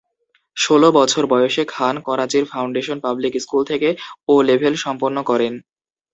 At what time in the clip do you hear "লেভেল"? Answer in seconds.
4.47-4.73